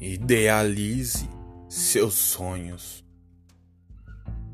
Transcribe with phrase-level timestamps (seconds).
[0.00, 1.28] Idealize
[1.68, 3.04] seus sonhos.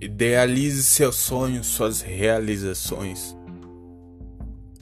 [0.01, 3.37] Idealize seus sonhos, suas realizações.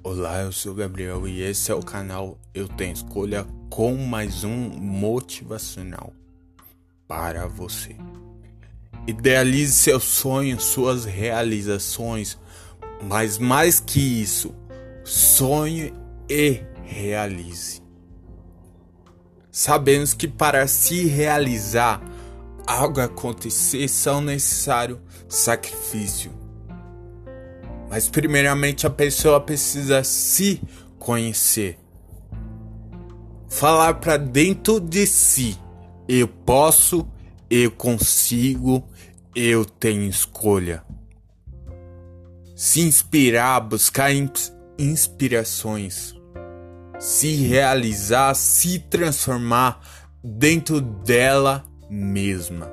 [0.05, 4.45] Olá, eu sou o Gabriel e esse é o canal Eu Tenho Escolha com mais
[4.45, 6.13] um motivacional
[7.09, 7.97] para você.
[9.05, 12.39] Idealize seus sonhos, suas realizações,
[13.03, 14.55] mas mais que isso,
[15.03, 15.93] sonhe
[16.31, 17.83] e realize.
[19.55, 22.03] Sabemos que para se realizar
[22.67, 26.33] algo acontecer são necessários sacrifício.
[27.91, 30.59] Mas primeiramente a pessoa precisa se
[30.99, 31.79] conhecer.
[33.47, 35.59] Falar para dentro de si:
[36.09, 37.07] eu posso,
[37.51, 38.83] eu consigo,
[39.37, 40.83] eu tenho escolha.
[42.57, 44.11] Se inspirar, buscar
[44.79, 46.22] inspirações
[47.03, 49.81] se realizar, se transformar
[50.23, 52.71] dentro dela mesma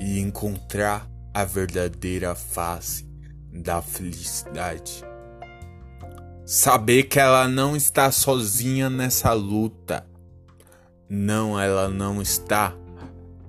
[0.00, 3.08] e encontrar a verdadeira face
[3.52, 5.04] da felicidade.
[6.44, 10.04] Saber que ela não está sozinha nessa luta.
[11.08, 12.74] Não, ela não está.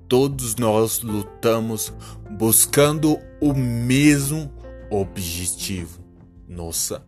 [0.06, 1.92] Todos nós lutamos
[2.38, 4.48] buscando o mesmo
[4.92, 5.98] objetivo:
[6.48, 7.04] nossa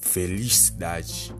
[0.00, 1.34] felicidade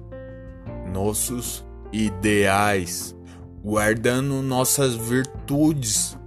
[0.92, 3.14] nossos ideais,
[3.62, 6.18] guardando nossas virtudes,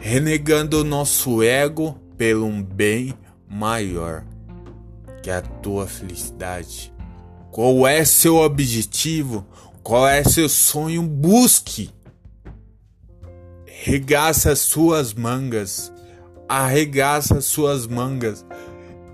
[0.00, 3.14] renegando nosso ego pelo um bem
[3.48, 4.24] maior,
[5.22, 6.92] que a tua felicidade.
[7.50, 9.46] Qual é seu objetivo?
[9.82, 11.02] Qual é seu sonho?
[11.02, 11.90] Busque.
[13.66, 15.92] Regaça suas mangas,
[16.48, 18.44] arregaça suas mangas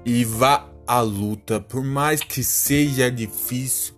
[0.05, 3.95] e vá à luta, por mais que seja difícil,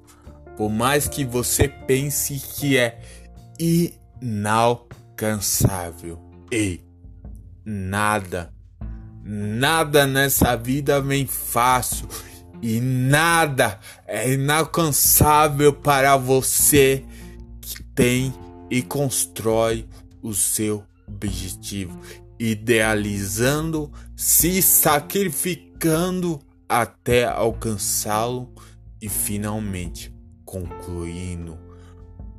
[0.57, 3.01] por mais que você pense que é
[3.59, 6.21] inalcançável.
[6.51, 6.85] Ei,
[7.65, 8.53] nada,
[9.23, 12.07] nada nessa vida vem fácil
[12.63, 17.05] e nada é inalcançável para você
[17.61, 18.33] que tem
[18.71, 19.89] e constrói
[20.23, 22.01] o seu objetivo,
[22.39, 28.53] idealizando, se sacrificando até alcançá-lo
[29.01, 31.59] e finalmente concluindo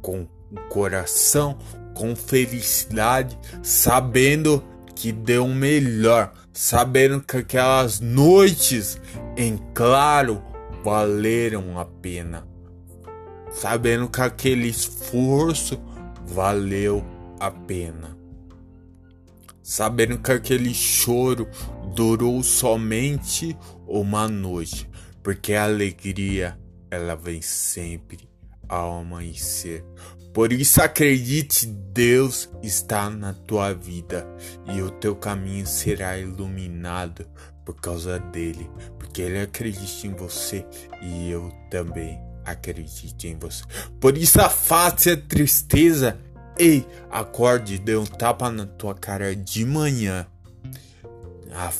[0.01, 0.21] com
[0.51, 1.57] o coração,
[1.93, 4.63] com felicidade, sabendo
[4.95, 8.99] que deu o melhor, sabendo que aquelas noites
[9.35, 10.41] em claro
[10.83, 12.47] valeram a pena,
[13.51, 15.79] sabendo que aquele esforço
[16.25, 17.03] valeu
[17.39, 18.17] a pena,
[19.61, 21.47] sabendo que aquele choro
[21.93, 24.89] durou somente uma noite,
[25.23, 26.57] porque a alegria
[26.89, 28.29] ela vem sempre
[28.67, 29.83] ao amanhecer.
[30.33, 34.27] Por isso acredite, Deus está na tua vida
[34.71, 37.25] e o teu caminho será iluminado
[37.65, 40.65] por causa dele, porque ele acredita em você
[41.01, 43.63] e eu também acredito em você.
[43.99, 46.17] Por isso afaste a tristeza.
[46.57, 50.25] Ei, acorde, dê um tapa na tua cara de manhã.
[51.59, 51.71] A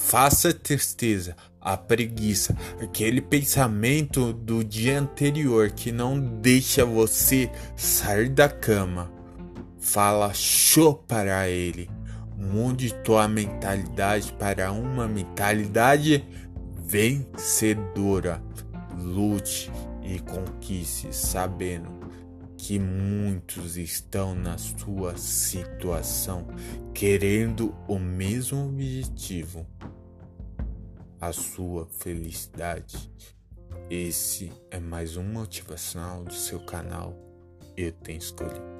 [0.55, 9.11] tristeza, a preguiça, aquele pensamento do dia anterior que não deixa você sair da cama.
[9.79, 11.87] Fala show para ele.
[12.35, 16.25] Mude tua mentalidade para uma mentalidade
[16.83, 18.41] vencedora.
[18.97, 19.71] Lute
[20.01, 21.97] e conquiste, sabendo
[22.57, 26.47] que muitos estão na sua situação,
[26.93, 29.65] querendo o mesmo objetivo
[31.21, 33.11] a sua felicidade.
[33.89, 37.15] Esse é mais um motivacional do seu canal
[37.75, 38.76] Eu Tenho Escolha.